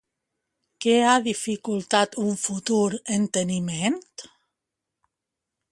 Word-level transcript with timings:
Què 0.85 0.95
ha 1.09 1.17
dificultat 1.27 2.17
un 2.23 2.33
futur 2.45 2.89
enteniment? 3.19 4.01